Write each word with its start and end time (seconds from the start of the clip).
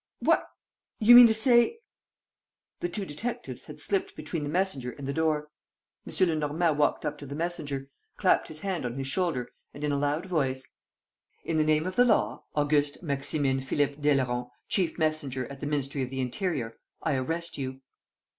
What! 0.19 0.47
You 0.97 1.13
mean 1.13 1.27
to 1.27 1.33
say..." 1.35 1.77
The 2.79 2.89
two 2.89 3.05
detectives 3.05 3.65
had 3.65 3.79
slipped 3.79 4.15
between 4.15 4.43
the 4.43 4.49
messenger 4.49 4.89
and 4.93 5.07
the 5.07 5.13
door. 5.13 5.51
M. 6.07 6.27
Lenormand 6.27 6.79
walked 6.79 7.05
up 7.05 7.19
to 7.19 7.27
the 7.27 7.35
messenger, 7.35 7.87
clapped 8.17 8.47
his 8.47 8.61
hand 8.61 8.83
on 8.83 8.97
his 8.97 9.05
shoulder 9.05 9.51
and, 9.75 9.83
in 9.83 9.91
a 9.91 9.99
loud 9.99 10.25
voice: 10.25 10.67
"In 11.43 11.57
the 11.57 11.63
name 11.63 11.85
of 11.85 11.97
the 11.97 12.05
law, 12.05 12.45
Auguste 12.55 13.03
Maximin 13.03 13.61
Philippe 13.61 13.97
Daileron, 13.97 14.49
chief 14.67 14.97
messenger 14.97 15.45
at 15.51 15.59
the 15.59 15.67
Ministry 15.67 16.01
of 16.01 16.09
the 16.09 16.19
Interior, 16.19 16.79
I 17.03 17.13
arrest 17.13 17.59
you." 17.59 17.81